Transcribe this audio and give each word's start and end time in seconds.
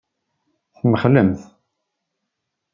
Temxellemt. 0.79 1.39